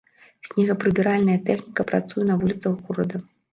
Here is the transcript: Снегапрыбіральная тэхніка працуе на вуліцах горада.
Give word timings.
Снегапрыбіральная 0.47 1.37
тэхніка 1.51 1.87
працуе 1.93 2.27
на 2.33 2.41
вуліцах 2.43 2.73
горада. 2.91 3.25